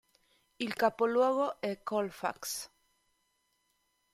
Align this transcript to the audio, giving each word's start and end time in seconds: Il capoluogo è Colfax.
Il 0.57 0.73
capoluogo 0.73 1.61
è 1.61 1.83
Colfax. 1.83 2.71